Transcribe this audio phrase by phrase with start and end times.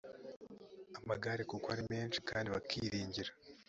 [0.99, 3.31] amagare kuko ari menshi kandi bakiringira